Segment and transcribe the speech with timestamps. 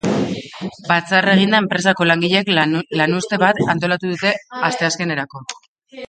[0.91, 2.49] Batzarra eginda, enpresako langileek
[3.01, 4.33] lanuzte bat antolatu dute
[4.71, 5.43] asteazkenerako.